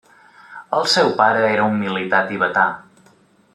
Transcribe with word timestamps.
El 0.77 0.87
seu 0.93 1.11
pare 1.19 1.45
era 1.51 1.69
un 1.73 1.77
militar 1.83 2.25
tibetà. 2.33 2.67